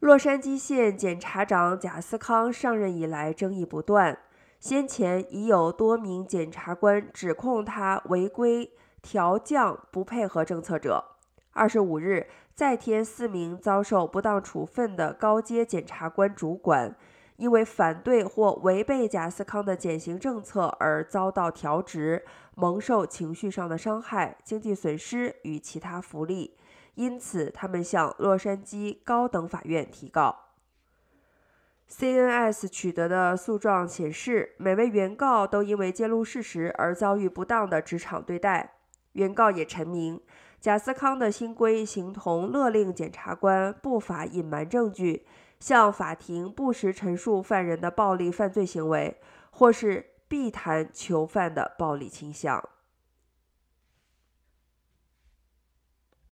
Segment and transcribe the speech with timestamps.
[0.00, 4.16] 洛杉矶县检察长贾斯康上任以来争议不断，
[4.60, 8.70] 先前已有多名检察官指控他违规
[9.02, 11.04] 调降不配合政策者。
[11.50, 16.94] 二十五日，再添四名遭受不当处分的高阶检察官主管，
[17.38, 22.24] 因为反对或违背贾斯康的减刑政策而遭到调职，
[22.56, 26.56] 蒙受情绪上的伤害、经济损失与其他福利，
[26.96, 30.46] 因此他们向洛杉矶高等法院提告。
[31.88, 38.74] CNS 取得的诉状显示，每位原告都因为揭露事实而遭遇不当的职场对待。
[39.12, 40.20] 原告也陈明。
[40.60, 45.24] 贾斯康的新规形同勒令检察官不法隐瞒证据，
[45.60, 52.62] 向法庭不实陈述犯人的暴力犯罪行为，或是避谈囚犯的暴力倾向。